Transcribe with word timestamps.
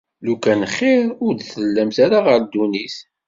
Lukan 0.25 0.61
xir 0.75 1.07
ur 1.25 1.33
d-tellamt 1.35 1.97
ɣer 2.25 2.37
ddunit. 2.43 2.95